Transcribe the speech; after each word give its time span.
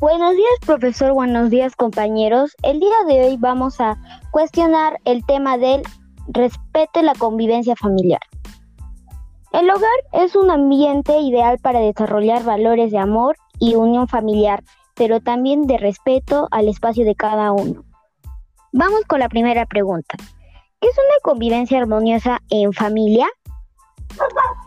Buenos 0.00 0.34
días, 0.34 0.54
profesor. 0.64 1.12
Buenos 1.12 1.50
días, 1.50 1.76
compañeros. 1.76 2.56
El 2.62 2.80
día 2.80 3.04
de 3.06 3.22
hoy 3.22 3.36
vamos 3.36 3.82
a 3.82 3.98
cuestionar 4.30 4.98
el 5.04 5.26
tema 5.26 5.58
del 5.58 5.82
respeto 6.28 7.00
y 7.00 7.02
la 7.02 7.12
convivencia 7.14 7.76
familiar. 7.76 8.22
El 9.52 9.68
hogar 9.68 9.90
es 10.14 10.36
un 10.36 10.50
ambiente 10.50 11.18
ideal 11.18 11.58
para 11.58 11.80
desarrollar 11.80 12.44
valores 12.44 12.92
de 12.92 12.96
amor 12.96 13.36
y 13.58 13.74
unión 13.74 14.08
familiar, 14.08 14.64
pero 14.94 15.20
también 15.20 15.66
de 15.66 15.76
respeto 15.76 16.48
al 16.50 16.68
espacio 16.68 17.04
de 17.04 17.14
cada 17.14 17.52
uno. 17.52 17.84
Vamos 18.72 19.02
con 19.06 19.20
la 19.20 19.28
primera 19.28 19.66
pregunta. 19.66 20.16
¿Qué 20.80 20.88
es 20.88 20.96
una 20.96 21.20
convivencia 21.22 21.78
armoniosa 21.78 22.38
en 22.48 22.72
familia? 22.72 23.28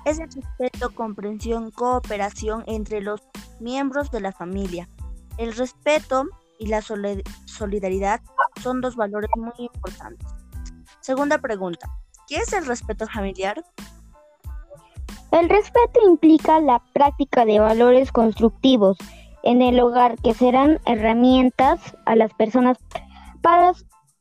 Es 0.05 0.19
el 0.19 0.29
respeto, 0.31 0.93
comprensión, 0.93 1.71
cooperación 1.71 2.63
entre 2.67 3.01
los 3.01 3.23
miembros 3.59 4.11
de 4.11 4.21
la 4.21 4.31
familia. 4.31 4.87
El 5.37 5.53
respeto 5.55 6.25
y 6.59 6.67
la 6.67 6.81
solidaridad 6.81 8.21
son 8.61 8.81
dos 8.81 8.95
valores 8.95 9.29
muy 9.35 9.51
importantes. 9.57 10.27
Segunda 11.01 11.37
pregunta. 11.39 11.89
¿Qué 12.27 12.37
es 12.37 12.53
el 12.53 12.65
respeto 12.65 13.07
familiar? 13.07 13.63
El 15.31 15.49
respeto 15.49 15.99
implica 16.07 16.59
la 16.59 16.81
práctica 16.93 17.43
de 17.43 17.59
valores 17.59 18.11
constructivos 18.11 18.97
en 19.41 19.61
el 19.61 19.79
hogar 19.79 20.15
que 20.21 20.33
serán 20.33 20.79
herramientas 20.85 21.95
a 22.05 22.15
las 22.15 22.33
personas 22.33 22.77
para 23.41 23.73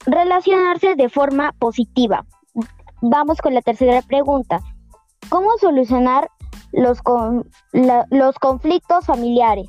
relacionarse 0.06 0.96
de 0.96 1.08
forma 1.08 1.52
positiva. 1.58 2.24
Vamos 3.02 3.38
con 3.38 3.54
la 3.54 3.62
tercera 3.62 4.02
pregunta. 4.02 4.60
¿Cómo 5.28 5.50
solucionar 5.58 6.28
los, 6.72 6.98
los 7.72 8.38
conflictos 8.38 9.06
familiares? 9.06 9.68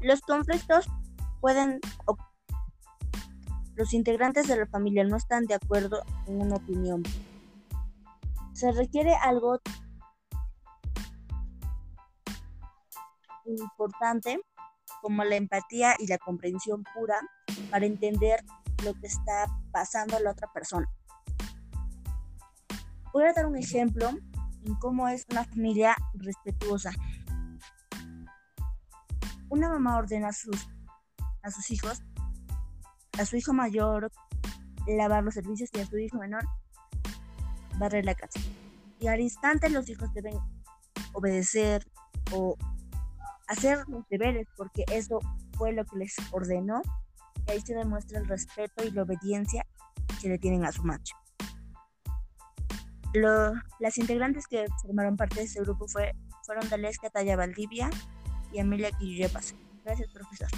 Los 0.00 0.20
conflictos 0.22 0.86
pueden... 1.40 1.80
Los 3.76 3.94
integrantes 3.94 4.46
de 4.46 4.56
la 4.56 4.66
familia 4.66 5.04
no 5.04 5.16
están 5.16 5.46
de 5.46 5.54
acuerdo 5.54 6.02
en 6.26 6.42
una 6.42 6.56
opinión. 6.56 7.02
Se 8.52 8.72
requiere 8.72 9.14
algo 9.14 9.58
importante 13.46 14.40
como 15.00 15.24
la 15.24 15.36
empatía 15.36 15.94
y 15.98 16.06
la 16.06 16.18
comprensión 16.18 16.84
pura 16.94 17.16
para 17.70 17.86
entender 17.86 18.44
lo 18.84 18.94
que 18.94 19.06
está 19.06 19.46
pasando 19.72 20.16
a 20.16 20.20
la 20.20 20.32
otra 20.32 20.52
persona. 20.52 20.86
Voy 23.12 23.24
a 23.24 23.32
dar 23.32 23.46
un 23.46 23.56
ejemplo 23.56 24.10
en 24.64 24.74
cómo 24.76 25.08
es 25.08 25.26
una 25.30 25.44
familia 25.44 25.96
respetuosa. 26.14 26.92
Una 29.50 29.68
mamá 29.68 29.98
ordena 29.98 30.28
a 30.28 30.32
sus, 30.32 30.68
a 31.42 31.50
sus 31.50 31.70
hijos, 31.70 32.02
a 33.18 33.26
su 33.26 33.36
hijo 33.36 33.52
mayor, 33.52 34.10
lavar 34.86 35.22
los 35.22 35.34
servicios 35.34 35.68
y 35.74 35.80
a 35.80 35.86
su 35.86 35.98
hijo 35.98 36.18
menor 36.18 36.44
barrer 37.78 38.04
la 38.04 38.14
casa. 38.14 38.40
Y 39.00 39.08
al 39.08 39.20
instante 39.20 39.68
los 39.70 39.88
hijos 39.88 40.12
deben 40.14 40.38
obedecer 41.12 41.84
o 42.32 42.56
hacer 43.48 43.78
los 43.88 44.06
deberes 44.08 44.46
porque 44.56 44.84
eso 44.92 45.18
fue 45.56 45.72
lo 45.72 45.84
que 45.84 45.96
les 45.96 46.14
ordenó 46.30 46.82
y 47.48 47.50
ahí 47.50 47.60
se 47.60 47.74
demuestra 47.74 48.20
el 48.20 48.28
respeto 48.28 48.84
y 48.84 48.90
la 48.92 49.02
obediencia 49.02 49.66
que 50.20 50.28
le 50.28 50.38
tienen 50.38 50.64
a 50.64 50.72
su 50.72 50.84
macho. 50.84 51.16
las 53.80 53.98
integrantes 53.98 54.46
que 54.46 54.66
formaron 54.82 55.16
parte 55.16 55.40
de 55.40 55.46
este 55.46 55.60
grupo 55.60 55.88
fue, 55.88 56.12
fueron 56.44 56.68
Daleska 56.68 57.10
Talla 57.10 57.36
Valdivia 57.36 57.90
y 58.52 58.58
Amelia 58.58 58.90
Quilluyepas. 58.92 59.54
Gracias, 59.84 60.08
profesor. 60.10 60.48